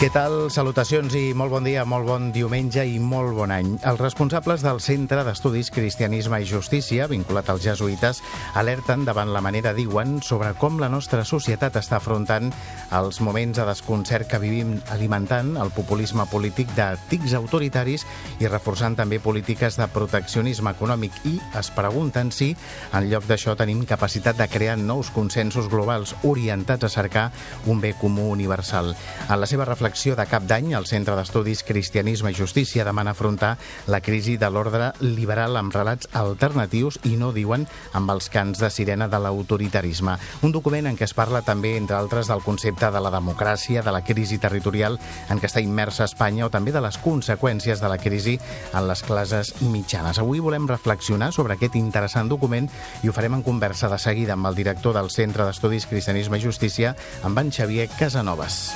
[0.00, 0.46] Què tal?
[0.48, 3.74] Salutacions i molt bon dia, molt bon diumenge i molt bon any.
[3.84, 8.22] Els responsables del Centre d'Estudis Cristianisme i Justícia, vinculat als jesuïtes,
[8.56, 12.48] alerten davant la manera, diuen, sobre com la nostra societat està afrontant
[12.96, 18.06] els moments de desconcert que vivim alimentant el populisme polític de tics autoritaris
[18.40, 22.54] i reforçant també polítiques de proteccionisme econòmic i es pregunten si,
[22.96, 27.28] en lloc d'això, tenim capacitat de crear nous consensos globals orientats a cercar
[27.68, 28.94] un bé comú universal.
[29.28, 33.10] En la seva reflexió reflexió de cap d'any, el Centre d'Estudis Cristianisme i Justícia demana
[33.10, 33.56] afrontar
[33.90, 37.64] la crisi de l'ordre liberal amb relats alternatius i no diuen
[37.98, 40.14] amb els cants de sirena de l'autoritarisme.
[40.46, 43.90] Un document en què es parla també, entre altres, del concepte de la democràcia, de
[43.90, 47.98] la crisi territorial en què està immersa Espanya o també de les conseqüències de la
[47.98, 48.38] crisi
[48.70, 50.22] en les classes mitjanes.
[50.22, 52.70] Avui volem reflexionar sobre aquest interessant document
[53.02, 56.46] i ho farem en conversa de seguida amb el director del Centre d'Estudis Cristianisme i
[56.46, 56.94] Justícia,
[57.26, 58.68] amb en Xavier Casanovas.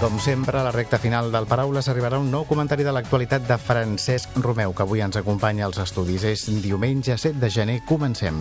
[0.00, 3.58] Com sempre, a la recta final del Paraules arribarà un nou comentari de l'actualitat de
[3.60, 6.24] Francesc Romeu, que avui ens acompanya als estudis.
[6.24, 7.76] És diumenge 7 de gener.
[7.84, 8.38] Comencem.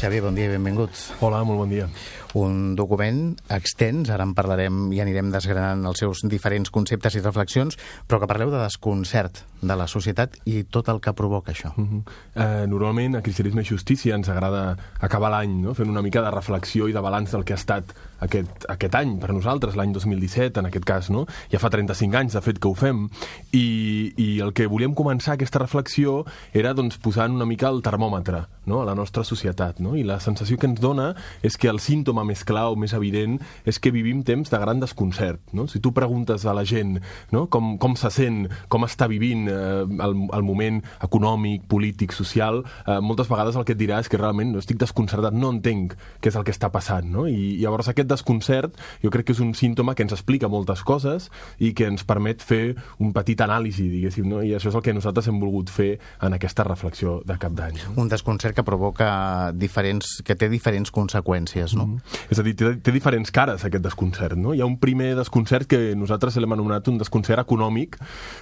[0.00, 1.10] Xavier, bon dia i benvinguts.
[1.20, 1.90] Hola, molt bon dia.
[2.38, 7.78] Un document extens, ara en parlarem i anirem desgranant els seus diferents conceptes i reflexions,
[8.06, 11.72] però que parleu de desconcert de la societat i tot el que provoca això.
[11.76, 12.02] Uh -huh.
[12.34, 15.74] eh, normalment a Cristianisme i Justícia ens agrada acabar l'any no?
[15.74, 17.84] fent una mica de reflexió i de balanç del que ha estat
[18.24, 21.26] aquest, aquest any per nosaltres, l'any 2017 en aquest cas, no?
[21.52, 23.06] ja fa 35 anys de fet que ho fem
[23.56, 26.20] i, i el que volíem començar aquesta reflexió
[26.56, 28.80] era doncs, posant una mica el termòmetre no?
[28.82, 29.96] a la nostra societat no?
[29.96, 31.10] i la sensació que ens dona
[31.46, 33.38] és que el símptoma més clar o més evident
[33.68, 35.66] és que vivim temps de gran desconcert no?
[35.70, 36.98] si tu preguntes a la gent
[37.32, 37.46] no?
[37.52, 43.00] com, com se sent, com està vivint eh, el, el moment econòmic, polític, social, eh,
[43.00, 46.32] moltes vegades el que et dirà és que realment no estic desconcertat, no entenc què
[46.32, 47.26] és el que està passant no?
[47.30, 51.30] i llavors aquest desconcert jo crec que és un símptoma que ens explica moltes coses
[51.58, 54.42] i que ens permet fer un petit anàlisi, diguéssim, no?
[54.42, 55.92] i això és el que nosaltres hem volgut fer
[56.26, 57.78] en aquesta reflexió de cap d'any.
[57.80, 57.96] No?
[58.04, 61.86] Un desconcert que provoca diferents, que té diferents conseqüències, no?
[61.86, 62.26] Mm -hmm.
[62.30, 64.54] És a dir, té, té diferents cares aquest desconcert, no?
[64.54, 67.98] Hi ha un primer desconcert que nosaltres l'hem anomenat un desconcert econòmic,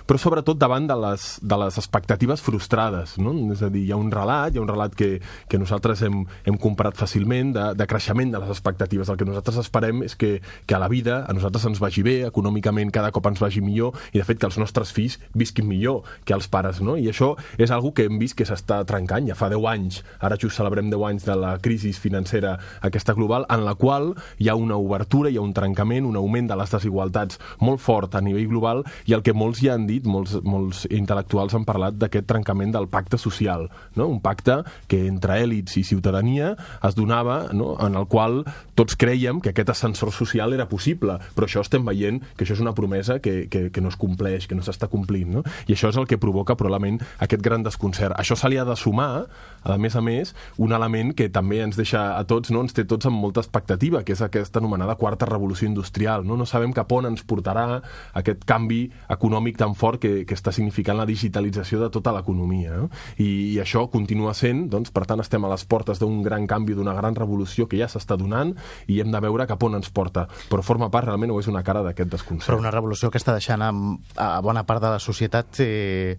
[0.07, 3.35] però sobretot davant de les, de les expectatives frustrades, no?
[3.53, 6.25] És a dir, hi ha un relat, hi ha un relat que, que nosaltres hem,
[6.45, 9.09] hem comprat fàcilment de, de creixement de les expectatives.
[9.09, 12.17] El que nosaltres esperem és que, que a la vida a nosaltres ens vagi bé,
[12.29, 16.05] econòmicament cada cop ens vagi millor i de fet que els nostres fills visquin millor
[16.25, 16.97] que els pares, no?
[16.97, 20.03] I això és algo que hem vist que s'està trencant ja fa 10 anys.
[20.25, 24.49] Ara just celebrem 10 anys de la crisi financera aquesta global en la qual hi
[24.49, 28.23] ha una obertura, hi ha un trencament, un augment de les desigualtats molt fort a
[28.25, 32.29] nivell global i el que molts ja han dit, molts, molts intel·lectuals han parlat d'aquest
[32.29, 34.09] trencament del pacte social, no?
[34.09, 36.55] un pacte que entre èlits i ciutadania
[36.85, 37.75] es donava, no?
[37.85, 38.43] en el qual
[38.79, 42.63] tots creiem que aquest ascensor social era possible, però això estem veient que això és
[42.65, 45.45] una promesa que, que, que no es compleix, que no s'està complint, no?
[45.67, 48.17] i això és el que provoca probablement aquest gran desconcert.
[48.19, 49.27] Això se li ha de sumar,
[49.63, 52.63] a més a més, un element que també ens deixa a tots, no?
[52.65, 56.27] ens té tots amb molta expectativa, que és aquesta anomenada quarta revolució industrial.
[56.27, 57.81] No, no sabem cap on ens portarà
[58.19, 62.77] aquest canvi econòmic tan fort que, que està significant la digitalització de tota l'economia.
[62.79, 62.89] No?
[63.19, 66.77] I, I això continua sent, doncs, per tant, estem a les portes d'un gran canvi,
[66.79, 68.55] d'una gran revolució que ja s'està donant
[68.89, 70.27] i hem de veure cap on ens porta.
[70.51, 72.51] Però forma part realment o és una cara d'aquest desconcert.
[72.51, 73.71] Però una revolució que està deixant a,
[74.17, 76.19] a bona part de la societat eh,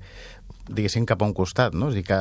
[0.70, 1.90] diguéssim, cap a un costat, no?
[1.90, 2.20] És dir, que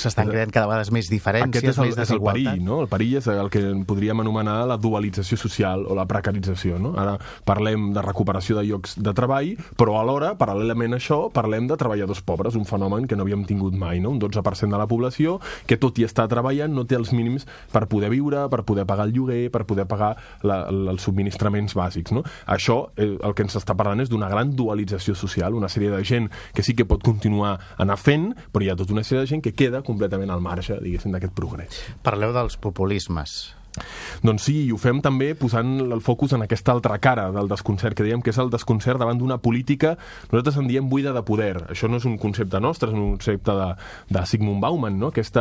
[0.00, 2.80] s'estan creant cada vegada més diferències, Aquest és el, més és el perill, no?
[2.84, 6.94] El perill és el que podríem anomenar la dualització social o la precarització, no?
[7.00, 11.78] Ara parlem de recuperació de llocs de treball, però alhora, paral·lelament a això, parlem de
[11.80, 14.14] treballadors pobres, un fenomen que no havíem tingut mai, no?
[14.14, 17.86] Un 12% de la població que tot i està treballant no té els mínims per
[17.90, 22.14] poder viure, per poder pagar el lloguer, per poder pagar la, la, els subministraments bàsics,
[22.16, 22.24] no?
[22.46, 26.02] Això, eh, el que ens està parlant és d'una gran dualització social, una sèrie de
[26.06, 29.32] gent que sí que pot continuar anar fent, però hi ha tota una sèrie de
[29.34, 31.82] gent que queda completament al marge, diguéssim, d'aquest progrés.
[32.06, 33.61] Parleu dels populismes.
[34.22, 37.96] Doncs sí, i ho fem també posant el focus en aquesta altra cara del desconcert,
[37.96, 39.94] que dèiem que és el desconcert davant d'una política,
[40.30, 41.54] nosaltres en diem buida de poder.
[41.72, 43.68] Això no és un concepte nostre, és un concepte de,
[44.12, 45.12] de Sigmund Bauman, no?
[45.12, 45.38] aquest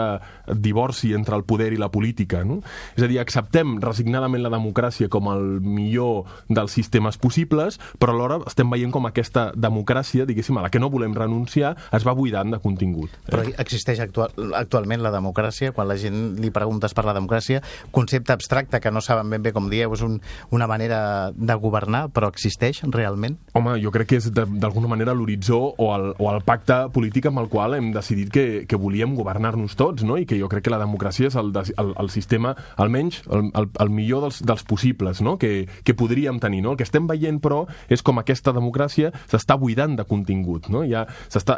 [0.56, 2.45] divorci entre el poder i la política.
[2.48, 2.62] No?
[2.95, 8.39] És a dir, acceptem resignadament la democràcia com el millor dels sistemes possibles, però alhora
[8.48, 12.56] estem veient com aquesta democràcia, diguéssim, a la que no volem renunciar, es va buidant
[12.56, 13.12] de contingut.
[13.25, 13.31] Eh?
[13.34, 15.75] Però existeix actual, actualment la democràcia?
[15.75, 17.62] Quan la gent li preguntes per la democràcia,
[17.92, 20.19] concepte abstracte que no saben ben bé com dieu, és un,
[20.51, 23.38] una manera de governar, però existeix realment?
[23.57, 27.41] Home, jo crec que és d'alguna manera l'horitzó o, el, o el pacte polític amb
[27.41, 30.18] el qual hem decidit que, que volíem governar-nos tots, no?
[30.21, 33.69] i que jo crec que la democràcia és el, el, el sistema, almenys, el, el,
[33.81, 35.38] el millor dels, dels possibles no?
[35.41, 36.62] que, que podríem tenir.
[36.65, 36.75] No?
[36.75, 40.69] El que estem veient, però, és com aquesta democràcia s'està buidant de contingut.
[40.71, 40.83] No?
[40.88, 41.06] Ja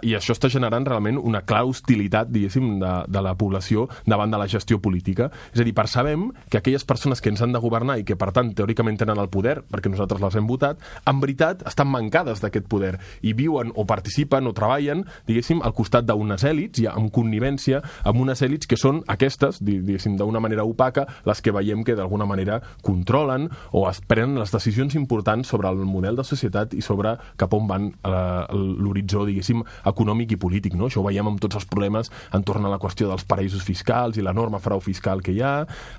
[0.03, 4.39] I això està generant realment una clara hostilitat, diguéssim, de, de la població davant de
[4.39, 5.29] la gestió política.
[5.53, 8.27] És a dir, percebem que aquelles persones que ens han de governar i que, per
[8.29, 10.77] tant, teòricament tenen el poder, perquè nosaltres les hem votat,
[11.09, 12.91] en veritat estan mancades d'aquest poder
[13.25, 18.21] i viuen o participen o treballen, diguéssim, al costat d'unes èlits, ja amb connivència amb
[18.21, 22.59] unes èlits que són aquestes, diguéssim, d'una manera opaca, les que veiem que d'alguna manera
[22.85, 27.57] controlen o es prenen les decisions importants sobre el model de societat i sobre cap
[27.57, 30.77] on van eh, l'horitzó, diguéssim, econòmic i polític.
[30.77, 30.91] No?
[30.91, 34.29] Això ho veiem amb tots els problemes entorn a la qüestió dels paraïsos fiscals i
[34.29, 35.55] la norma frau fiscal que hi ha,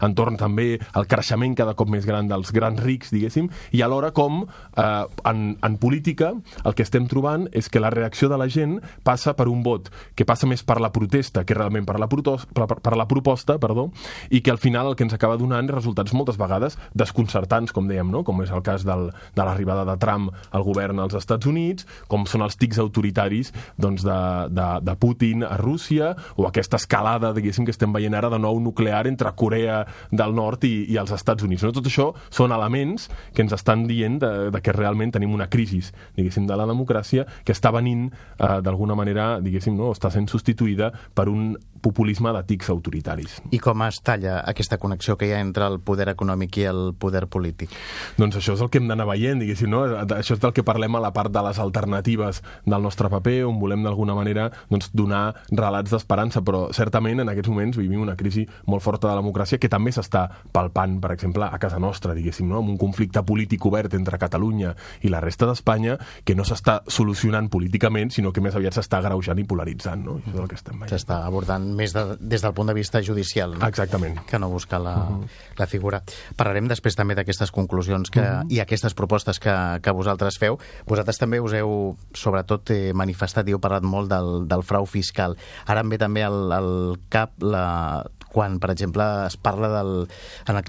[0.06, 4.44] entorn també al creixement cada cop més gran dels grans rics, diguéssim, i alhora com
[4.44, 8.78] eh, en, en política el que estem trobant és que la reacció de la gent
[9.06, 12.66] passa per un vot que passa més per la protesta que realment per la, per,
[12.68, 13.88] per la proposta, perdó,
[14.30, 18.10] i que al final el que ens acaba donant resultats moltes vegades desconcertants, com dèiem,
[18.10, 18.24] no?
[18.26, 22.26] com és el cas del, de l'arribada de Trump al govern als Estats Units, com
[22.30, 24.20] són els tics autoritaris doncs, de,
[24.54, 28.60] de, de Putin a Rússia, o aquesta escalada, diguéssim, que estem veient ara de nou
[28.62, 31.64] nuclear entre Corea del Nord i, i els Estats Units.
[31.64, 31.72] No?
[31.74, 35.82] Tot això són elements que ens estan dient de, de que realment tenim una crisi,
[36.16, 39.92] diguéssim, de la democràcia que està venint eh, d'alguna manera, diguéssim, no?
[39.94, 41.54] està sent substituïda per un
[41.84, 43.36] populisme de tics autoritaris.
[43.52, 46.80] I com es talla aquesta connexió que hi ha entre el poder econòmic i el
[46.96, 47.74] poder polític?
[48.16, 49.82] Doncs això és el que hem d'anar veient, diguéssim, no?
[50.16, 53.60] Això és del que parlem a la part de les alternatives del nostre paper, on
[53.60, 58.46] volem d'alguna manera doncs, donar relats d'esperança, però certament en aquests moments vivim una crisi
[58.66, 62.48] molt forta de la democràcia que també s'està palpant, per exemple, a casa nostra, diguéssim,
[62.48, 62.60] no?
[62.62, 67.48] amb un conflicte polític obert entre Catalunya i la resta d'Espanya que no s'està solucionant
[67.52, 70.04] políticament, sinó que més aviat s'està greujant i polaritzant.
[70.04, 70.18] No?
[70.20, 70.92] Això és el que estem veient.
[70.92, 73.66] S'està abordant més de, des del punt de vista judicial, no?
[73.66, 74.20] Exactament.
[74.28, 75.28] Que no buscar la, uh -huh.
[75.58, 76.02] la figura.
[76.36, 78.52] Parlarem després també d'aquestes conclusions que, uh -huh.
[78.52, 80.58] i aquestes propostes que, que vosaltres feu.
[80.86, 85.36] Vosaltres també us heu, sobretot, eh, manifestat i heu parlat molt del, del frau fiscal.
[85.66, 90.08] Ara em ve també al, al cap la, quan, per exemple, es parla del,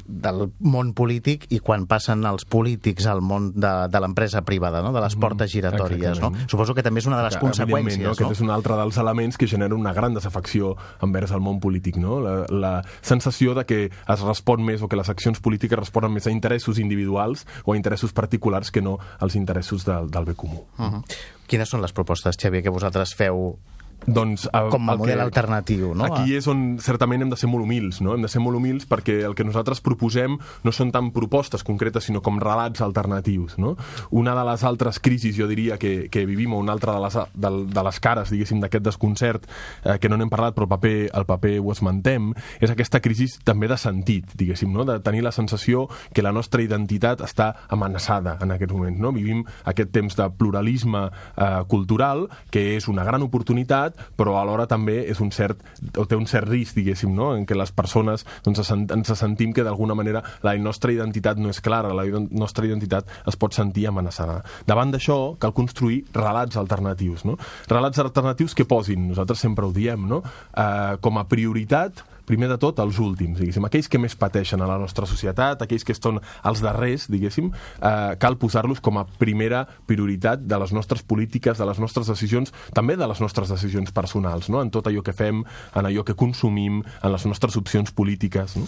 [0.05, 4.93] del món polític i quan passen els polítics al món de, de l'empresa privada, no?
[4.93, 6.21] de les portes giratòries.
[6.21, 6.31] No?
[6.51, 8.03] Suposo que també és una de les conseqüències.
[8.05, 8.13] No?
[8.13, 10.75] Aquest és un altre dels elements que genera una gran desafecció
[11.05, 11.97] envers el món polític.
[12.01, 12.19] No?
[12.21, 16.29] La, la sensació de que es respon més o que les accions polítiques responen més
[16.29, 20.65] a interessos individuals o a interessos particulars que no als interessos del, del bé comú.
[20.77, 21.03] Uh -huh.
[21.47, 23.57] Quines són les propostes, Xavier, que vosaltres feu
[24.05, 26.05] doncs, el, com a model que, alternatiu, no?
[26.05, 28.13] Aquí és on certament hem de ser molt humils, no?
[28.15, 32.05] Hem de ser molt humils perquè el que nosaltres proposem no són tant propostes concretes,
[32.05, 33.75] sinó com relats alternatius, no?
[34.11, 37.17] Una de les altres crisis, jo diria, que, que vivim, o una altra de les,
[37.33, 39.49] de, de les cares, diguéssim, d'aquest desconcert,
[39.83, 42.31] eh, que no n'hem parlat, però el paper, el paper ho esmentem,
[42.61, 44.85] és aquesta crisi també de sentit, diguéssim, no?
[44.85, 49.13] De tenir la sensació que la nostra identitat està amenaçada en aquest moment, no?
[49.15, 55.03] Vivim aquest temps de pluralisme eh, cultural, que és una gran oportunitat, però alhora també
[55.05, 55.61] és un cert,
[55.97, 57.33] o té un cert risc, diguéssim, no?
[57.35, 61.61] en què les persones doncs, ens sentim que d'alguna manera la nostra identitat no és
[61.61, 64.41] clara, la nostra identitat es pot sentir amenaçada.
[64.65, 67.37] Davant d'això cal construir relats alternatius, no?
[67.69, 70.23] relats alternatius que posin, nosaltres sempre ho diem, no?
[70.25, 74.69] eh, com a prioritat primer de tot, els últims, diguéssim, aquells que més pateixen a
[74.69, 79.65] la nostra societat, aquells que són els darrers, diguéssim, eh, cal posar-los com a primera
[79.87, 84.49] prioritat de les nostres polítiques, de les nostres decisions, també de les nostres decisions personals,
[84.49, 84.61] no?
[84.61, 85.43] en tot allò que fem,
[85.75, 88.57] en allò que consumim, en les nostres opcions polítiques.
[88.57, 88.67] No?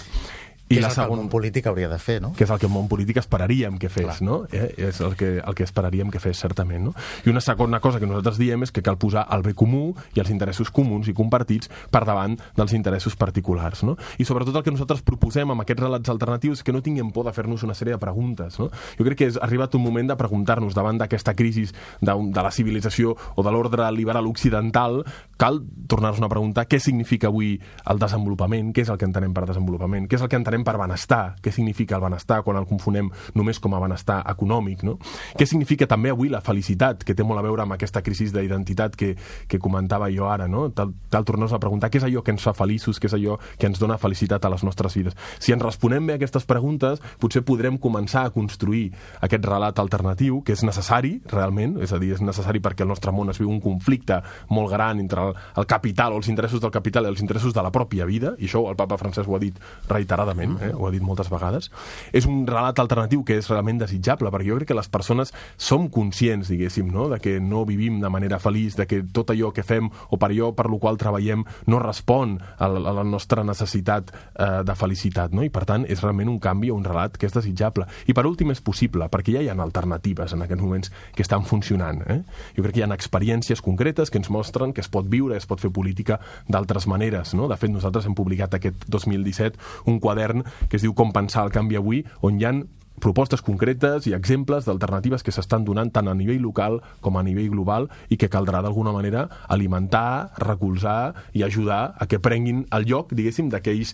[0.70, 1.08] I la segona...
[1.08, 2.34] que el món polític hauria de fer, no?
[2.36, 4.18] Que és el que el món polític esperaríem que fes, Clar.
[4.22, 4.38] no?
[4.52, 4.74] Eh?
[4.90, 6.94] És el que, el que esperaríem que fes, certament, no?
[7.26, 10.24] I una segona cosa que nosaltres diem és que cal posar el bé comú i
[10.24, 13.96] els interessos comuns i compartits per davant dels interessos particulars, no?
[14.20, 17.28] I sobretot el que nosaltres proposem amb aquests relats alternatius és que no tinguem por
[17.28, 18.70] de fer-nos una sèrie de preguntes, no?
[18.98, 22.52] Jo crec que és arribat un moment de preguntar-nos davant d'aquesta crisi de, de la
[22.52, 25.04] civilització o de l'ordre liberal occidental,
[25.38, 27.56] cal tornar-nos a preguntar què significa avui
[27.88, 30.64] el desenvolupament, què és el que entenem per desenvolupament, què és el que entenem perdem
[30.66, 34.98] per benestar, què significa el benestar quan el confonem només com a benestar econòmic, no?
[35.38, 38.96] Què significa també avui la felicitat, que té molt a veure amb aquesta crisi d'identitat
[38.96, 39.16] que,
[39.48, 40.70] que comentava jo ara, no?
[40.72, 43.38] Tal, tal tornar a preguntar què és allò que ens fa feliços, què és allò
[43.58, 45.16] que ens dona felicitat a les nostres vides.
[45.40, 50.42] Si ens responem bé a aquestes preguntes, potser podrem començar a construir aquest relat alternatiu,
[50.44, 53.52] que és necessari, realment, és a dir, és necessari perquè el nostre món es viu
[53.52, 57.22] un conflicte molt gran entre el, el capital o els interessos del capital i els
[57.22, 59.58] interessos de la pròpia vida, i això el papa Francesc ho ha dit
[59.90, 60.72] reiteradament, eh?
[60.74, 61.70] ho ha dit moltes vegades.
[62.16, 65.90] És un relat alternatiu que és realment desitjable, perquè jo crec que les persones som
[65.94, 67.08] conscients, diguéssim, no?
[67.12, 70.32] de que no vivim de manera feliç, de que tot allò que fem o per
[70.32, 74.76] allò per lo qual treballem no respon a la, a la nostra necessitat eh, de
[74.76, 75.44] felicitat, no?
[75.46, 77.88] i per tant és realment un canvi o un relat que és desitjable.
[78.08, 81.46] I per últim és possible, perquè ja hi ha alternatives en aquests moments que estan
[81.48, 82.04] funcionant.
[82.08, 82.22] Eh?
[82.56, 85.48] Jo crec que hi ha experiències concretes que ens mostren que es pot viure, es
[85.50, 87.34] pot fer política d'altres maneres.
[87.38, 87.48] No?
[87.50, 89.58] De fet, nosaltres hem publicat aquest 2017
[89.92, 90.37] un quadern
[90.68, 92.66] que es diu Com pensar el canvi avui, on hi han
[93.00, 97.52] propostes concretes i exemples d'alternatives que s'estan donant tant a nivell local com a nivell
[97.54, 103.14] global i que caldrà d'alguna manera alimentar, recolzar i ajudar a que prenguin el lloc,
[103.14, 103.94] diguéssim, d'aquells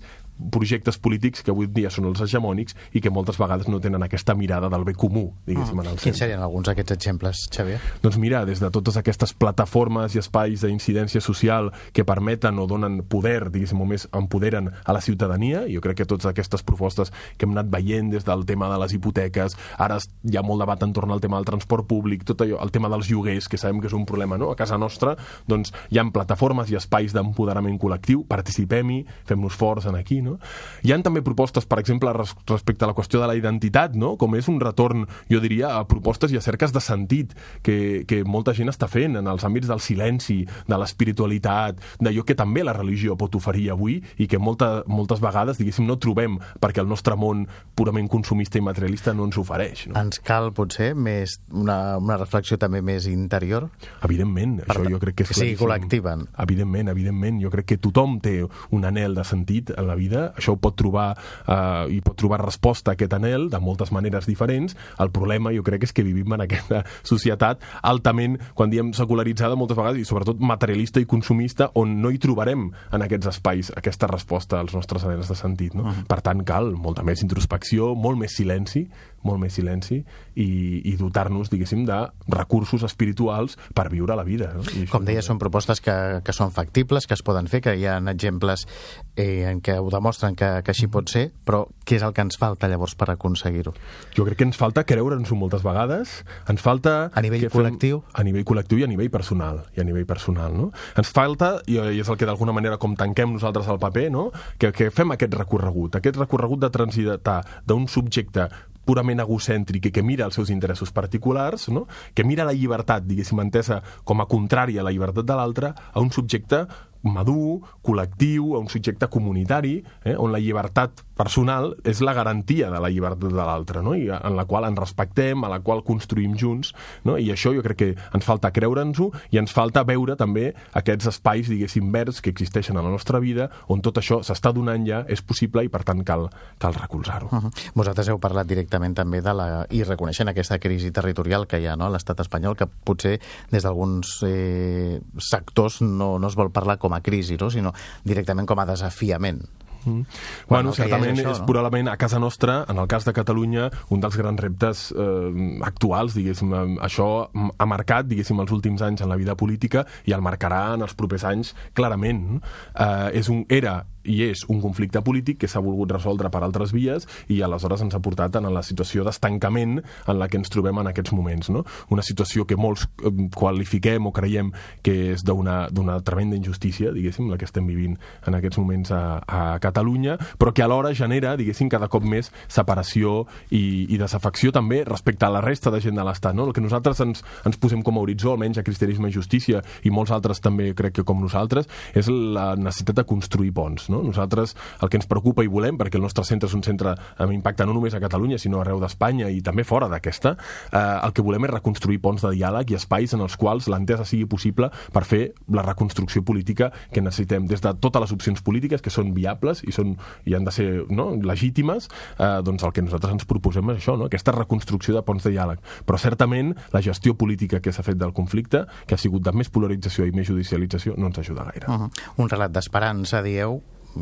[0.52, 4.36] projectes polítics que avui dia són els hegemònics i que moltes vegades no tenen aquesta
[4.36, 5.84] mirada del bé comú, diguéssim, mm.
[5.84, 7.80] en el Quins serien alguns d'aquests exemples, Xavier?
[8.04, 13.02] Doncs mira, des de totes aquestes plataformes i espais d'incidència social que permeten o donen
[13.10, 17.48] poder, diguéssim, o més empoderen a la ciutadania, jo crec que totes aquestes propostes que
[17.48, 21.14] hem anat veient des del tema de les hipoteques, ara hi ha molt debat entorn
[21.14, 23.98] al tema del transport públic, tot allò, el tema dels lloguers, que sabem que és
[23.98, 24.52] un problema, no?
[24.52, 25.16] A casa nostra,
[25.48, 30.38] doncs, hi ha plataformes i espais d'empoderament col·lectiu, participem-hi, fem-nos forts en aquí, no?
[30.84, 34.16] Hi han també propostes, per exemple, respecte a la qüestió de la identitat, no?
[34.20, 37.34] com és un retorn, jo diria, a propostes i a cerques de sentit
[37.66, 42.38] que, que molta gent està fent en els àmbits del silenci, de l'espiritualitat, d'allò que
[42.40, 46.84] també la religió pot oferir avui i que molta, moltes vegades, diguéssim, no trobem perquè
[46.84, 49.88] el nostre món purament consumista i materialista no ens ofereix.
[49.90, 49.98] No?
[50.00, 53.70] Ens cal, potser, més una, una reflexió també més interior?
[54.06, 56.16] Evidentment, per això jo crec que és que sigui col·lectiva.
[56.44, 57.42] Evidentment, evidentment.
[57.44, 58.36] Jo crec que tothom té
[58.76, 61.14] un anel de sentit en la vida vida, això ho pot trobar
[61.48, 64.78] eh, i pot trobar resposta a aquest anel de moltes maneres diferents.
[65.00, 69.78] El problema jo crec és que vivim en aquesta societat altament, quan diem secularitzada moltes
[69.78, 74.60] vegades, i sobretot materialista i consumista, on no hi trobarem en aquests espais aquesta resposta
[74.60, 75.74] als nostres anells de sentit.
[75.74, 75.84] No?
[75.84, 76.06] Uh -huh.
[76.08, 78.88] Per tant, cal molta més introspecció, molt més silenci,
[79.24, 80.04] molt més silenci
[80.36, 80.48] i,
[80.90, 84.52] i dotar-nos, diguéssim, de recursos espirituals per viure la vida.
[84.56, 84.64] No?
[84.76, 87.88] I Com deia, són propostes que, que són factibles, que es poden fer, que hi
[87.88, 88.68] ha exemples
[89.16, 92.24] eh, en què ho demostren que, que així pot ser, però què és el que
[92.26, 93.72] ens falta llavors per aconseguir-ho?
[94.18, 96.20] Jo crec que ens falta creure'ns-ho moltes vegades,
[96.52, 97.08] ens falta...
[97.16, 98.02] A nivell col·lectiu?
[98.04, 100.70] Fem, a nivell col·lectiu i a nivell personal, i a nivell personal, no?
[101.00, 104.28] Ens falta, i és el que d'alguna manera com tanquem nosaltres al paper, no?
[104.60, 108.50] Que, que fem aquest recorregut, aquest recorregut de transitar d'un subjecte
[108.84, 111.86] purament egocèntric i que mira els seus interessos particulars, no?
[112.14, 116.04] que mira la llibertat, diguéssim, entesa com a contrària a la llibertat de l'altre, a
[116.04, 116.66] un subjecte
[117.04, 122.80] madur, col·lectiu, a un subjecte comunitari, eh, on la llibertat personal és la garantia de
[122.82, 123.94] la llibertat de l'altre, no?
[123.96, 126.74] I en la qual ens respectem, a la qual construïm junts,
[127.06, 127.18] no?
[127.18, 131.50] i això jo crec que ens falta creure'ns-ho i ens falta veure també aquests espais,
[131.52, 135.22] diguéssim, verds que existeixen a la nostra vida, on tot això s'està donant ja, és
[135.22, 137.30] possible i per tant cal, cal recolzar-ho.
[137.32, 137.52] Uh -huh.
[137.76, 139.68] Vosaltres heu parlat directament també de la...
[139.70, 141.86] i reconeixent aquesta crisi territorial que hi ha no?
[141.86, 143.20] a l'estat espanyol, que potser
[143.52, 147.52] des d'alguns eh, sectors no, no es vol parlar com a crisi, no?
[147.54, 147.74] sinó
[148.04, 149.44] directament com a desafiament.
[149.86, 149.92] Mm.
[149.92, 150.06] Bueno,
[150.48, 151.48] bueno certament això, és no?
[151.48, 156.16] probablement a casa nostra, en el cas de Catalunya, un dels grans reptes eh, actuals,
[156.18, 156.54] diguéssim.
[156.84, 160.88] Això ha marcat, diguéssim, els últims anys en la vida política i el marcarà en
[160.88, 162.40] els propers anys clarament.
[162.74, 166.74] Eh, és un, era i és un conflicte polític que s'ha volgut resoldre per altres
[166.76, 170.80] vies i aleshores ens ha portat en la situació d'estancament en la que ens trobem
[170.82, 171.50] en aquests moments.
[171.54, 171.64] No?
[171.94, 174.52] Una situació que molts eh, qualifiquem o creiem
[174.84, 179.42] que és d'una tremenda injustícia, diguéssim, la que estem vivint en aquests moments a, a
[179.64, 185.28] Catalunya, però que alhora genera, diguéssim, cada cop més separació i, i desafecció també respecte
[185.28, 186.36] a la resta de gent de l'Estat.
[186.36, 186.48] No?
[186.50, 189.94] El que nosaltres ens, ens posem com a horitzó, almenys a Cristianisme i Justícia, i
[189.94, 193.90] molts altres també crec que com nosaltres, és la necessitat de construir ponts.
[194.02, 197.36] Nosaltres el que ens preocupa i volem, perquè el nostre centre és un centre amb
[197.36, 200.36] impacte no només a Catalunya, sinó arreu d'Espanya i també fora d'aquesta,
[200.72, 204.06] eh, el que volem és reconstruir ponts de diàleg i espais en els quals l'entesa
[204.06, 205.24] sigui possible per fer
[205.54, 209.72] la reconstrucció política que necessitem des de totes les opcions polítiques que són viables i,
[209.76, 209.96] són,
[210.26, 213.98] i han de ser no, legítimes, eh, doncs el que nosaltres ens proposem és això,
[214.00, 214.10] no?
[214.12, 215.62] aquesta reconstrucció de ponts de diàleg.
[215.88, 219.52] Però certament la gestió política que s'ha fet del conflicte, que ha sigut de més
[219.54, 221.68] polarització i més judicialització, no ens ajuda gaire.
[221.68, 222.04] Uh -huh.
[222.18, 223.62] Un relat d'esperança, dieu,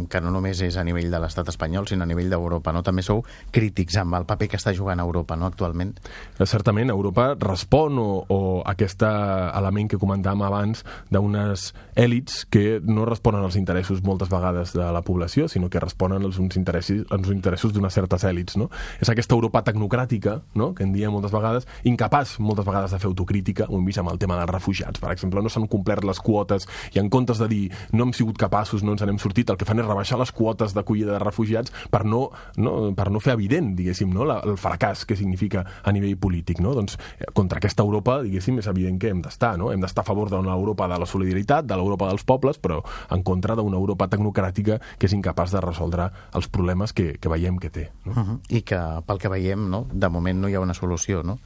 [0.10, 2.84] que no només és a nivell de l'estat espanyol, sinó a nivell d'Europa, no?
[2.84, 5.94] També sou crítics amb el paper que està jugant Europa, no?, actualment.
[6.38, 13.06] Eh, certament, Europa respon o, o aquest element que comentàvem abans d'unes èlits que no
[13.06, 17.30] responen als interessos moltes vegades de la població, sinó que responen als uns interessos, als
[17.34, 18.70] interessos d'unes certes èlits, no?
[19.02, 23.10] És aquesta Europa tecnocràtica, no?, que en diem moltes vegades, incapaç moltes vegades de fer
[23.10, 26.20] autocrítica, ho hem vist amb el tema dels refugiats, per exemple, no s'han complert les
[26.22, 29.60] quotes i en comptes de dir no hem sigut capaços, no ens n'hem sortit, el
[29.60, 33.36] que fan és rebaixar les quotes d'acollida de refugiats per no, no, per no fer
[33.36, 36.62] evident, diguéssim, no, la, el fracàs que significa a nivell polític.
[36.64, 36.76] No?
[36.78, 39.56] Doncs eh, contra aquesta Europa, diguéssim, és evident que hem d'estar.
[39.60, 39.72] No?
[39.74, 43.24] Hem d'estar a favor d'una Europa de la solidaritat, de l'Europa dels pobles, però en
[43.28, 47.70] contra d'una Europa tecnocràtica que és incapaç de resoldre els problemes que, que veiem que
[47.70, 47.90] té.
[48.06, 48.12] No?
[48.12, 48.40] Uh -huh.
[48.50, 49.86] I que, pel que veiem, no?
[49.92, 51.40] de moment no hi ha una solució, no?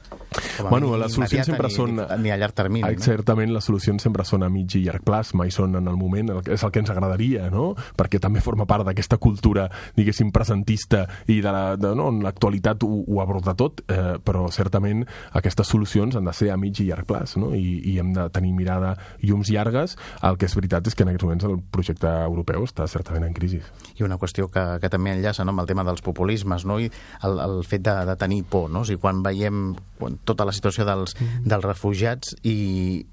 [0.70, 2.00] bueno, les solucions sempre ni, són...
[2.22, 3.02] Ni a llarg termini, no?
[3.02, 6.32] Certament, les solucions sempre són a mig i llarg plaç, mai són en el moment,
[6.46, 7.74] és el que ens agradaria, no?
[7.96, 12.84] Perquè també forma part d'aquesta cultura, diguéssim, presentista i de la, de, no, en l'actualitat
[12.86, 15.04] ho, ho aborda tot, eh, però certament
[15.38, 17.52] aquestes solucions han de ser a mig i llarg plaç, no?
[17.56, 19.96] I, i hem de tenir mirada llums llargues.
[20.26, 23.36] El que és veritat és que en aquests moments el projecte europeu està certament en
[23.36, 23.62] crisi.
[23.96, 26.80] I una qüestió que, que també enllaça no, amb el tema dels populismes, no?
[26.82, 26.90] I
[27.26, 28.84] el, el fet de, de tenir por, no?
[28.84, 31.44] O sigui, quan veiem quan, tota la situació dels, mm.
[31.48, 32.56] dels refugiats i,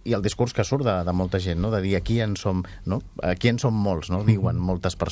[0.03, 1.71] i el discurs que surt de, de molta gent, no?
[1.71, 3.01] de dir aquí en som, no?
[3.23, 4.23] aquí en som molts, no?
[4.27, 5.02] diuen moltes persones.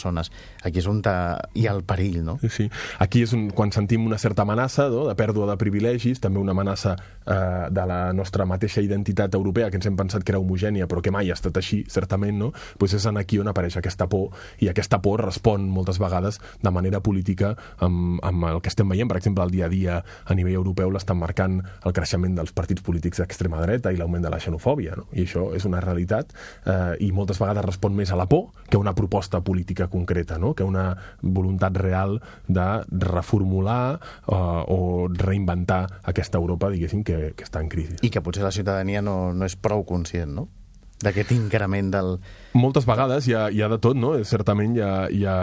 [0.63, 2.37] Aquí és on hi ha el perill, no?
[2.41, 2.67] Sí, sí.
[2.99, 5.07] Aquí és un, quan sentim una certa amenaça no?
[5.07, 6.95] de pèrdua de privilegis, també una amenaça
[7.25, 11.01] eh, de la nostra mateixa identitat europea, que ens hem pensat que era homogènia, però
[11.01, 12.51] que mai ha estat així, certament, no?
[12.77, 17.01] pues és aquí on apareix aquesta por, i aquesta por respon moltes vegades de manera
[17.01, 20.59] política amb, amb el que estem veient, per exemple, el dia a dia a nivell
[20.61, 24.95] europeu l'estan marcant el creixement dels partits polítics d'extrema dreta i l'augment de la xenofòbia,
[24.97, 25.07] no?
[25.13, 26.33] i això és una realitat
[26.65, 30.37] eh, i moltes vegades respon més a la por que a una proposta política concreta,
[30.37, 30.53] no?
[30.53, 37.61] que una voluntat real de reformular eh, o reinventar aquesta Europa, diguéssim, que, que està
[37.63, 37.97] en crisi.
[38.01, 40.47] I que potser la ciutadania no, no és prou conscient, no?
[41.01, 42.15] d'aquest increment del,
[42.53, 44.13] moltes vegades hi ha, hi ha de tot, no?
[44.27, 45.35] Certament hi ha, hi, ha,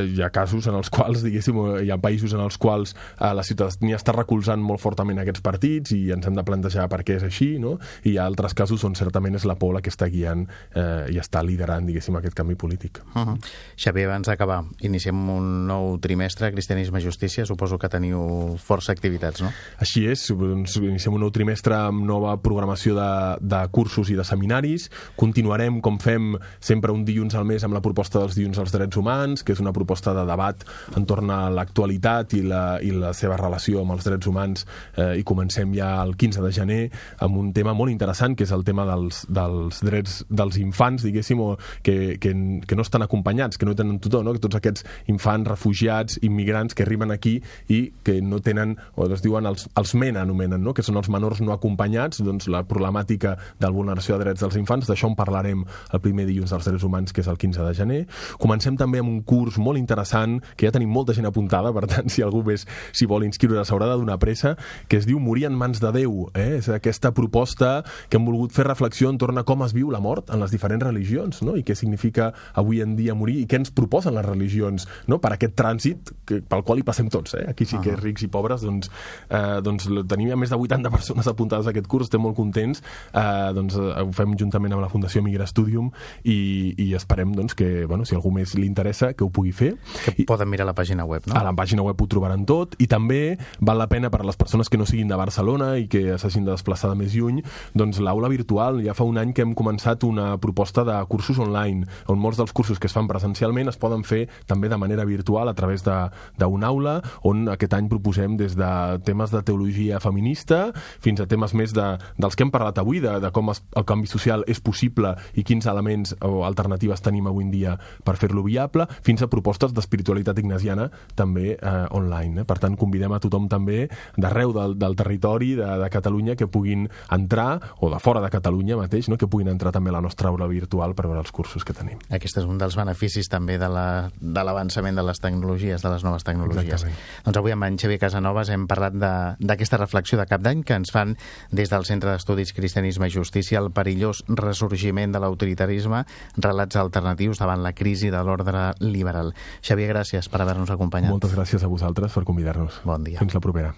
[0.00, 3.44] hi ha casos en els quals, diguéssim, hi ha països en els quals eh, la
[3.46, 7.26] ciutadania està recolzant molt fortament aquests partits i ens hem de plantejar per què és
[7.26, 7.76] així, no?
[8.04, 11.14] I hi ha altres casos on certament és la por la que està guiant eh,
[11.14, 13.00] i està liderant, diguéssim, aquest canvi polític.
[13.14, 13.38] Uh -huh.
[13.76, 19.42] Xavier, abans d'acabar, iniciem un nou trimestre, Cristianisme i Justícia, suposo que teniu força activitats,
[19.42, 19.50] no?
[19.78, 24.24] Així és, doncs, iniciem un nou trimestre amb nova programació de, de cursos i de
[24.24, 28.74] seminaris, continuarem, com fem sempre un dilluns al mes amb la proposta dels dilluns als
[28.74, 30.64] drets humans, que és una proposta de debat
[30.98, 34.66] entorn a l'actualitat i, la, i la seva relació amb els drets humans
[34.96, 36.80] eh, i comencem ja el 15 de gener
[37.24, 41.40] amb un tema molt interessant que és el tema dels, dels drets dels infants, diguéssim,
[41.40, 42.34] o que, que,
[42.66, 44.34] que no estan acompanyats, que no tenen tutor, no?
[44.34, 47.36] que tots aquests infants, refugiats, immigrants que arriben aquí
[47.68, 50.74] i que no tenen, o es diuen els, els MENA, anomenen, no?
[50.74, 54.58] que són els menors no acompanyats, doncs la problemàtica de la vulneració de drets dels
[54.60, 57.74] infants, d'això en parlarem el primer dilluns dels drets humans, que és el 15 de
[57.76, 58.00] gener.
[58.42, 62.10] Comencem també amb un curs molt interessant, que ja tenim molta gent apuntada, per tant,
[62.12, 64.54] si algú més s'hi vol inscriure, s'haurà de donar pressa,
[64.88, 66.28] que es diu Morir en mans de Déu.
[66.34, 66.58] Eh?
[66.58, 70.30] És aquesta proposta que hem volgut fer reflexió entorn a com es viu la mort
[70.34, 71.56] en les diferents religions, no?
[71.58, 75.20] i què significa avui en dia morir, i què ens proposen les religions no?
[75.22, 77.36] per aquest trànsit que, pel qual hi passem tots.
[77.38, 77.46] Eh?
[77.52, 78.90] Aquí sí que rics i pobres, doncs,
[79.28, 82.82] eh, doncs tenim ja més de 80 persones apuntades a aquest curs, estem molt contents,
[83.12, 85.90] eh, doncs eh, ho fem juntament amb la Fundació Migra Studium
[86.22, 89.74] i, i esperem doncs, que, bueno, si algú més li interessa, que ho pugui fer.
[90.04, 91.36] Que I, poden mirar la pàgina web, no?
[91.38, 94.38] A la pàgina web ho trobaran tot i també val la pena per a les
[94.38, 97.42] persones que no siguin de Barcelona i que s'hagin de desplaçar de més lluny,
[97.74, 98.80] doncs l'aula virtual.
[98.84, 102.52] Ja fa un any que hem començat una proposta de cursos online, on molts dels
[102.52, 106.68] cursos que es fan presencialment es poden fer també de manera virtual a través d'una
[106.68, 108.70] aula, on aquest any proposem des de
[109.04, 111.86] temes de teologia feminista fins a temes més de,
[112.20, 115.44] dels que hem parlat avui, de, de com es, el canvi social és possible i
[115.46, 120.38] quins elements o alternatives tenim avui en dia per fer-lo viable, fins a propostes d'espiritualitat
[120.42, 122.42] ignasiana també eh, online.
[122.42, 122.48] Eh?
[122.48, 126.88] Per tant, convidem a tothom també d'arreu del, del territori de, de Catalunya que puguin
[127.12, 129.18] entrar, o de fora de Catalunya mateix, no?
[129.20, 132.00] que puguin entrar també a la nostra aula virtual per veure els cursos que tenim.
[132.14, 136.04] Aquest és un dels beneficis també de l'avançament la, de, de les tecnologies, de les
[136.06, 136.84] noves tecnologies.
[136.84, 137.24] Exactament.
[137.26, 138.96] Doncs avui amb en Xavier Casanovas hem parlat
[139.40, 141.16] d'aquesta reflexió de cap d'any que ens fan
[141.54, 145.93] des del Centre d'Estudis Cristianisme i Justícia el perillós ressorgiment de l'autoritarisme
[146.36, 149.34] relats alternatius davant la crisi de l'ordre liberal.
[149.64, 151.14] Xavier, gràcies per haver-nos acompanyat.
[151.14, 152.82] Moltes gràcies a vosaltres per convidar-nos.
[152.84, 153.20] Bon dia.
[153.22, 153.74] Fins la propera.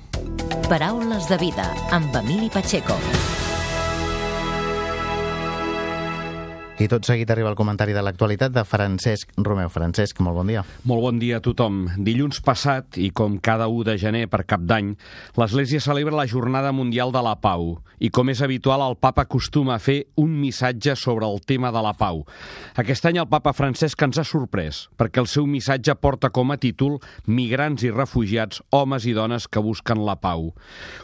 [0.71, 2.99] Paraules de vida amb Emili Pacheco.
[6.77, 9.71] I tot seguit arriba el comentari de l'actualitat de Francesc Romeu.
[9.73, 10.61] Francesc, molt bon dia.
[10.85, 11.87] Molt bon dia a tothom.
[12.05, 14.91] Dilluns passat, i com cada 1 de gener per cap d'any,
[15.41, 17.79] l'Església celebra la Jornada Mundial de la Pau.
[17.97, 21.81] I com és habitual, el papa acostuma a fer un missatge sobre el tema de
[21.81, 22.27] la pau.
[22.77, 26.61] Aquest any el papa Francesc ens ha sorprès, perquè el seu missatge porta com a
[26.61, 30.51] títol Migrants i refugiats, homes i dones que busquen la pau.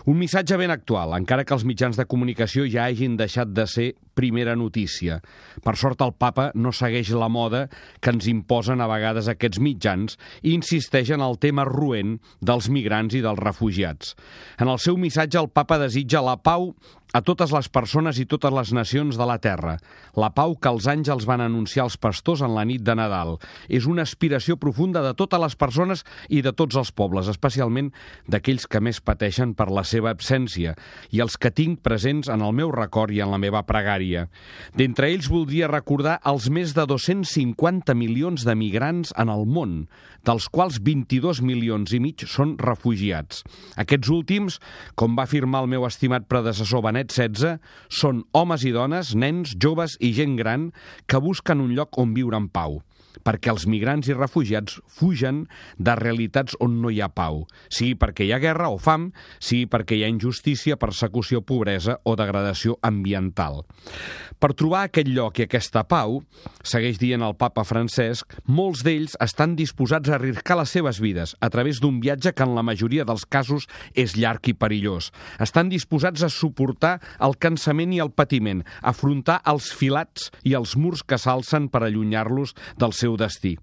[0.05, 3.93] Un missatge ben actual, encara que els mitjans de comunicació ja hagin deixat de ser
[4.14, 5.20] primera notícia.
[5.64, 7.66] Per sort, el papa no segueix la moda
[8.01, 13.16] que ens imposen a vegades aquests mitjans i insisteix en el tema ruent dels migrants
[13.18, 14.16] i dels refugiats.
[14.61, 16.72] En el seu missatge, el papa desitja la pau
[17.12, 19.77] a totes les persones i totes les nacions de la Terra.
[20.16, 23.37] La pau que els àngels van anunciar als pastors en la nit de Nadal.
[23.68, 27.92] És una aspiració profunda de totes les persones i de tots els pobles, especialment
[28.27, 30.75] d'aquells que més pateixen per la seva absència
[31.12, 34.27] i els que tinc presents en el meu record i en la meva pregària.
[34.75, 39.83] D'entre ells voldria recordar els més de 250 milions de migrants en el món,
[40.27, 43.43] dels quals 22 milions i mig són refugiats.
[43.81, 44.59] Aquests últims,
[44.95, 47.59] com va afirmar el meu estimat predecessor Benet 16
[48.03, 50.71] són homes i dones, nens, joves i gent gran
[51.07, 52.81] que busquen un lloc on viure en pau
[53.25, 55.45] perquè els migrants i refugiats fugen
[55.79, 59.69] de realitats on no hi ha pau, sigui perquè hi ha guerra o fam, sigui
[59.71, 63.63] perquè hi ha injustícia, persecució, pobresa o degradació ambiental.
[64.43, 66.17] Per trobar aquest lloc i aquesta pau,
[66.67, 71.51] segueix dient el papa Francesc, molts d'ells estan disposats a arriscar les seves vides a
[71.55, 75.13] través d'un viatge que en la majoria dels casos és llarg i perillós.
[75.39, 81.05] Estan disposats a suportar el cansament i el patiment, afrontar els filats i els murs
[81.07, 83.57] que s'alcen per allunyar-los dels seu destí.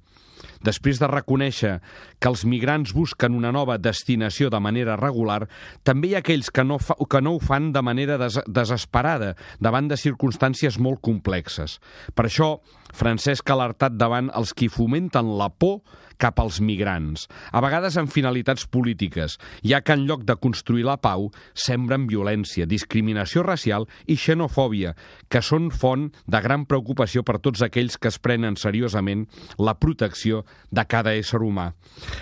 [0.64, 1.78] Després de reconèixer
[2.20, 5.46] que els migrants busquen una nova destinació de manera regular,
[5.88, 9.34] també hi ha aquells que no, fa, que no ho fan de manera des, desesperada,
[9.60, 11.80] davant de circumstàncies molt complexes.
[12.16, 12.58] Per això,
[12.96, 15.80] Francesc ha alertat davant els qui fomenten la por
[16.20, 21.00] cap als migrants, a vegades amb finalitats polítiques, ja que en lloc de construir la
[21.02, 24.94] pau sembren violència, discriminació racial i xenofòbia,
[25.32, 29.26] que són font de gran preocupació per tots aquells que es prenen seriosament
[29.58, 31.72] la protecció de cada ésser humà.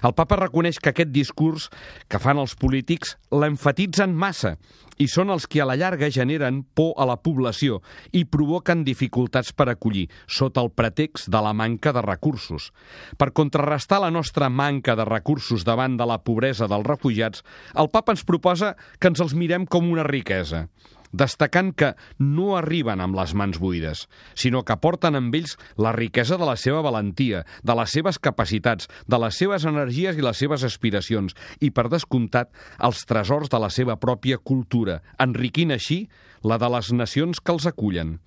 [0.05, 1.69] El papa reconeix que aquest discurs
[2.07, 4.57] que fan els polítics l'enfatitzen massa
[4.97, 7.81] i són els que a la llarga generen por a la població
[8.12, 12.71] i provoquen dificultats per acollir, sota el pretext de la manca de recursos.
[13.17, 17.43] Per contrarrestar la nostra manca de recursos davant de la pobresa dels refugiats,
[17.75, 20.67] el papa ens proposa que ens els mirem com una riquesa
[21.12, 26.38] destacant que no arriben amb les mans buides, sinó que porten amb ells la riquesa
[26.38, 30.63] de la seva valentia, de les seves capacitats, de les seves energies i les seves
[30.67, 32.52] aspiracions, i, per descomptat,
[32.84, 36.06] els tresors de la seva pròpia cultura, enriquint així
[36.43, 38.17] la de les nacions que els acullen.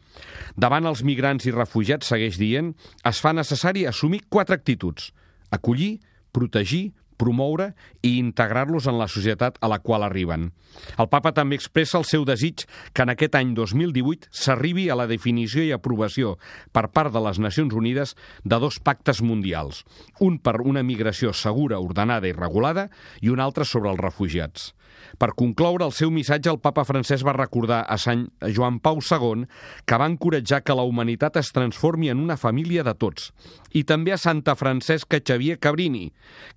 [0.58, 2.74] Davant els migrants i refugiats, segueix dient,
[3.06, 5.12] es fa necessari assumir quatre actituds.
[5.54, 6.00] Acollir,
[6.34, 10.50] protegir, promoure i integrar-los en la societat a la qual arriben.
[10.96, 15.08] El papa també expressa el seu desig que en aquest any 2018 s'arribi a la
[15.10, 16.36] definició i aprovació
[16.72, 19.84] per part de les Nacions Unides de dos pactes mundials,
[20.20, 22.88] un per una migració segura, ordenada i regulada
[23.20, 24.72] i un altre sobre els refugiats.
[25.20, 29.46] Per concloure el seu missatge, el papa francès va recordar a Sant Joan Pau II
[29.86, 33.30] que va encoratjar que la humanitat es transformi en una família de tots,
[33.72, 36.08] i també a Santa Francesca Xavier Cabrini,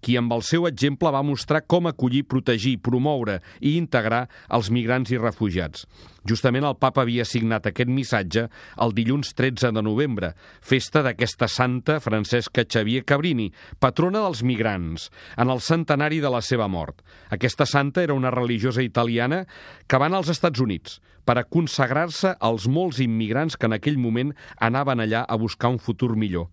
[0.02, 5.12] qui amb el seu exemple va mostrar com acollir, protegir, promoure i integrar els migrants
[5.14, 5.88] i refugiats.
[6.30, 8.46] Justament el papa havia signat aquest missatge
[8.84, 10.32] el dilluns 13 de novembre,
[10.64, 13.50] festa d'aquesta santa Francesca Xavier Cabrini,
[13.84, 17.04] patrona dels migrants, en el centenari de la seva mort.
[17.30, 19.44] Aquesta santa era una religiosa italiana
[19.88, 24.00] que va anar als Estats Units per a consagrar-se als molts immigrants que en aquell
[24.00, 26.50] moment anaven allà a buscar un futur millor.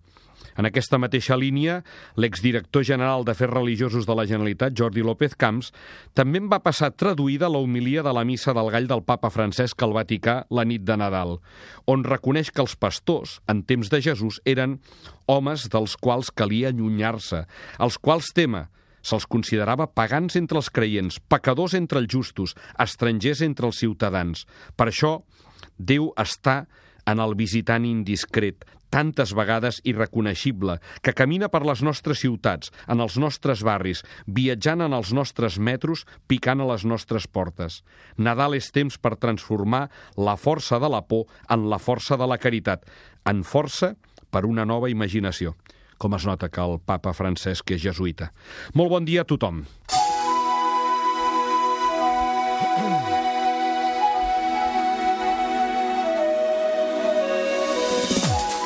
[0.57, 1.81] En aquesta mateixa línia,
[2.19, 5.71] l'exdirector general d'Afers Religiosos de la Generalitat, Jordi López Camps,
[6.17, 9.81] també en va passar traduïda la homilia de la missa del gall del papa Francesc
[9.83, 11.37] al Vaticà la nit de Nadal,
[11.87, 14.79] on reconeix que els pastors, en temps de Jesús, eren
[15.31, 17.45] homes dels quals calia allunyar-se,
[17.79, 18.67] els quals tema,
[19.01, 24.45] se'ls considerava pagans entre els creients, pecadors entre els justos, estrangers entre els ciutadans.
[24.77, 25.19] Per això,
[25.77, 26.65] Déu està
[27.09, 33.17] en el visitant indiscret, tantes vegades irreconeixible, que camina per les nostres ciutats, en els
[33.17, 37.81] nostres barris, viatjant en els nostres metros, picant a les nostres portes.
[38.17, 39.87] Nadal és temps per transformar
[40.19, 42.85] la força de la por en la força de la caritat,
[43.25, 43.95] en força
[44.31, 45.55] per una nova imaginació.
[46.01, 48.31] Com es nota que el papa Francesc és jesuïta.
[48.73, 49.65] Molt bon dia a tothom.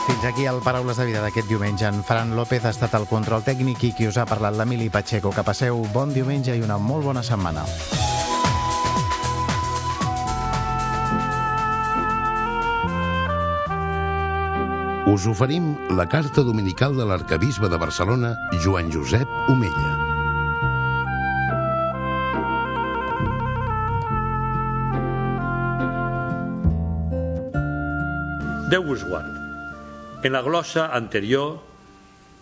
[0.05, 1.87] Fins aquí el Paraules de Vida d'aquest diumenge.
[1.89, 5.31] En Fran López ha estat el control tècnic i qui us ha parlat l'Emili Pacheco.
[5.33, 7.65] Que passeu bon diumenge i una molt bona setmana.
[15.09, 19.93] Us oferim la carta dominical de l'arcabisbe de Barcelona, Joan Josep Omella.
[28.69, 29.44] Déu us guard.
[30.25, 31.59] En la glossa anterior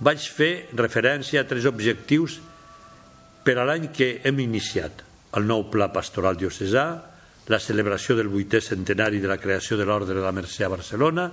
[0.08, 2.38] vaig fer referència a tres objectius
[3.44, 5.02] per a l'any que hem iniciat.
[5.36, 6.86] El nou pla pastoral diocesà,
[7.52, 11.28] la celebració del vuitè centenari de la creació de l'Ordre de la Mercè a Barcelona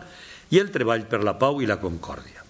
[0.51, 2.43] i el treball per la pau i la concòrdia.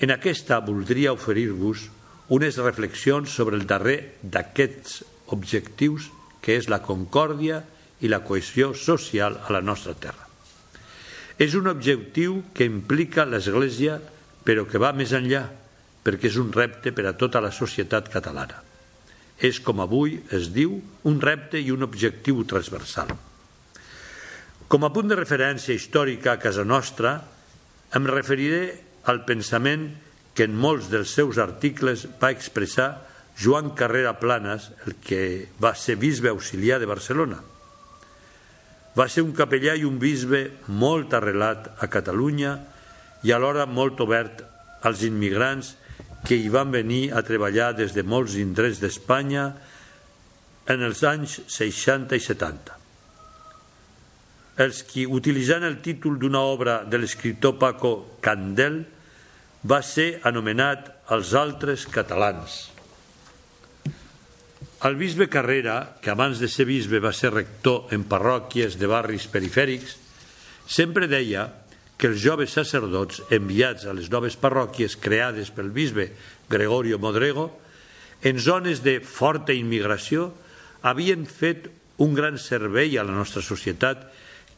[0.00, 1.84] En aquesta voldria oferir-vos
[2.32, 5.02] unes reflexions sobre el darrer d'aquests
[5.36, 6.08] objectius
[6.40, 7.60] que és la concòrdia
[8.00, 10.31] i la cohesió social a la nostra terra.
[11.42, 13.96] És un objectiu que implica l'Església
[14.46, 15.42] però que va més enllà
[16.02, 18.60] perquè és un repte per a tota la societat catalana.
[19.42, 20.76] És, com avui es diu,
[21.08, 23.10] un repte i un objectiu transversal.
[24.70, 27.16] Com a punt de referència històrica a casa nostra,
[27.94, 28.62] em referiré
[29.10, 29.90] al pensament
[30.34, 32.90] que en molts dels seus articles va expressar
[33.38, 37.42] Joan Carrera Planas, el que va ser bisbe auxiliar de Barcelona.
[38.96, 42.56] Va ser un capellà i un bisbe molt arrelat a Catalunya
[43.24, 44.42] i alhora molt obert
[44.84, 45.76] als immigrants
[46.26, 49.46] que hi van venir a treballar des de molts indrets d'Espanya
[50.70, 52.78] en els anys 60 i 70.
[54.62, 58.82] Els qui, utilitzant el títol d'una obra de l'escriptor Paco Candel,
[59.64, 62.71] va ser anomenat els altres catalans.
[64.82, 69.28] El bisbe Carrera, que abans de ser bisbe va ser rector en parròquies de barris
[69.30, 69.94] perifèrics,
[70.66, 71.44] sempre deia
[71.94, 76.08] que els joves sacerdots enviats a les noves parròquies creades pel bisbe
[76.50, 77.46] Gregorio Modrego,
[78.26, 80.32] en zones de forta immigració,
[80.82, 81.70] havien fet
[82.02, 84.08] un gran servei a la nostra societat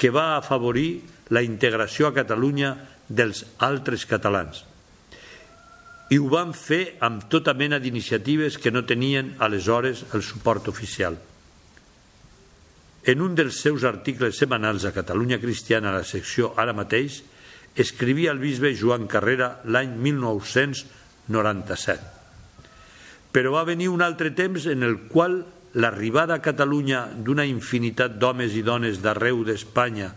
[0.00, 1.02] que va afavorir
[1.36, 2.78] la integració a Catalunya
[3.12, 4.64] dels altres catalans.
[6.14, 11.16] I ho van fer amb tota mena d'iniciatives que no tenien aleshores el suport oficial.
[13.04, 17.24] En un dels seus articles setmanals a Catalunya Cristiana, a la secció Ara mateix,
[17.74, 22.00] escrivia el bisbe Joan Carrera l'any 1997.
[23.34, 25.42] Però va venir un altre temps en el qual
[25.74, 30.14] l'arribada a Catalunya d'una infinitat d'homes i dones d'arreu d'Espanya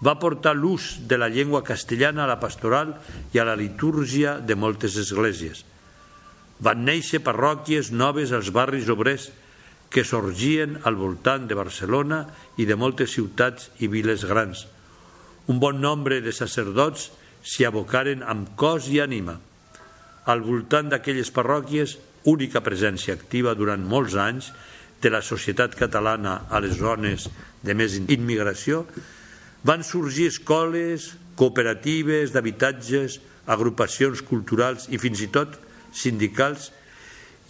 [0.00, 2.94] va portar l'ús de la llengua castellana a la pastoral
[3.34, 5.64] i a la litúrgia de moltes esglésies.
[6.60, 9.30] Van néixer parròquies noves als barris obrers
[9.90, 14.66] que sorgien al voltant de Barcelona i de moltes ciutats i viles grans–
[15.50, 17.08] un bon nombre de sacerdots
[17.42, 19.34] s'hi abocaren amb cos i ànima.
[20.30, 21.96] Al voltant d'aquelles parròquies,
[22.30, 24.52] única presència activa durant molts anys
[25.02, 27.26] de la societat catalana a les zones
[27.66, 28.84] de més immigració,
[29.64, 33.20] van sorgir escoles, cooperatives d'habitatges,
[33.50, 35.56] agrupacions culturals i fins i tot
[35.96, 36.70] sindicals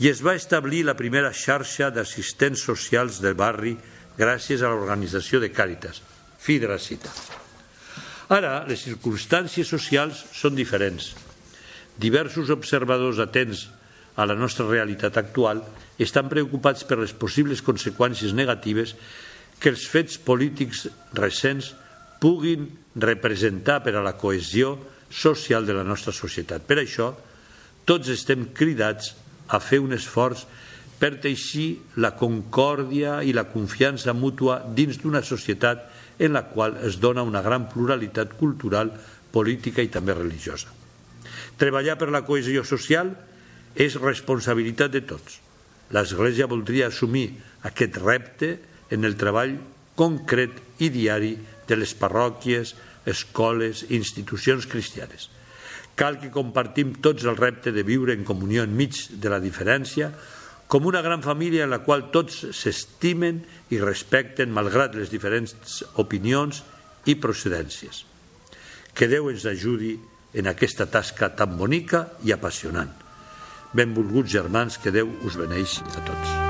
[0.01, 3.75] i es va establir la primera xarxa d'assistents socials del barri
[4.17, 6.01] gràcies a l'organització de Càritas.
[6.41, 7.11] Fi de la cita.
[8.33, 11.13] Ara, les circumstàncies socials són diferents.
[12.01, 13.67] Diversos observadors atents
[14.17, 15.61] a la nostra realitat actual
[16.01, 18.95] estan preocupats per les possibles conseqüències negatives
[19.61, 20.87] que els fets polítics
[21.19, 21.75] recents
[22.21, 22.69] puguin
[23.01, 24.77] representar per a la cohesió
[25.11, 26.63] social de la nostra societat.
[26.63, 27.11] Per això,
[27.89, 29.15] tots estem cridats
[29.51, 30.45] a fer un esforç
[31.01, 35.89] per teixir la concòrdia i la confiança mútua dins d'una societat
[36.21, 38.93] en la qual es dona una gran pluralitat cultural,
[39.33, 40.69] política i també religiosa.
[41.57, 43.15] Treballar per la cohesió social
[43.75, 45.39] és responsabilitat de tots.
[45.95, 47.31] L'Església voldria assumir
[47.67, 48.59] aquest repte
[48.93, 49.57] en el treball
[49.97, 51.33] concret i diari
[51.71, 52.75] de les parròquies,
[53.09, 55.31] escoles i institucions cristianes.
[55.97, 60.11] Cal que compartim tots el repte de viure en comunió enmig de la diferència,
[60.71, 63.41] com una gran família en la qual tots s'estimen
[63.75, 66.63] i respecten malgrat les diferents opinions
[67.11, 68.05] i procedències.
[68.95, 69.97] Que Déu ens ajudi
[70.35, 72.93] en aquesta tasca tan bonica i apassionant.
[73.75, 76.50] Benvolguts germans, que Déu us beneixi a tots.